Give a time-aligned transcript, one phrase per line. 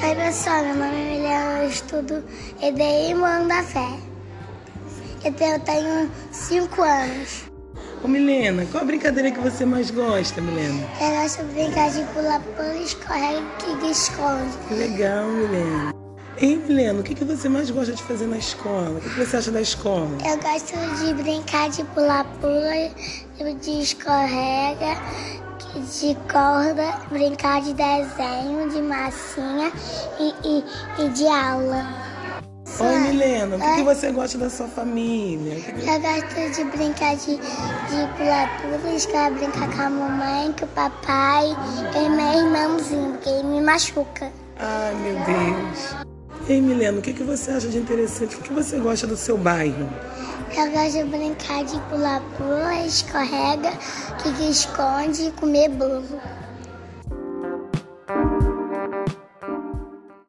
[0.00, 2.24] Oi, pessoal, meu nome é Milena, eu estudo
[2.62, 3.98] EDI Morando da Fé.
[5.24, 7.44] Eu tenho, eu tenho cinco anos.
[8.04, 10.86] Ô Milena, qual a brincadeira que você mais gosta, Milena?
[11.00, 13.42] Eu gosto de brincar de pular pula, escorrega
[13.82, 14.56] e esconde.
[14.68, 15.92] Que legal, Milena.
[16.36, 18.98] Ei, Milena, o que, que você mais gosta de fazer na escola?
[18.98, 20.08] O que, que você acha da escola?
[20.24, 24.94] Eu gosto de brincar de pular pula, de escorrega,
[25.74, 29.70] de corda, brincar de desenho, de massinha
[30.18, 30.64] e, e,
[31.04, 31.86] e de aula.
[32.80, 35.56] Oi, Milena, o que, que você gosta da sua família?
[35.56, 40.52] Que que- Eu gosto de brincar de, de pular pula, escorrega, brincar com a mamãe,
[40.58, 41.46] com o papai
[41.96, 44.30] e meu irmãozinho, porque ele me machuca.
[44.58, 45.96] Ai, meu Deus.
[46.48, 48.36] Ei, Milena, o que, que você acha de interessante?
[48.36, 49.88] O que você gosta do seu bairro?
[50.56, 53.70] Eu gosto de brincar de pular pula, escorrega,
[54.16, 56.22] que esconde e comer bolo.